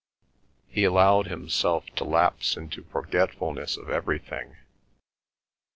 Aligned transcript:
He 0.67 0.83
allowed 0.83 1.27
himself 1.27 1.85
to 1.97 2.03
lapse 2.03 2.57
into 2.57 2.85
forgetfulness 2.85 3.77
of 3.77 3.91
everything. 3.91 4.55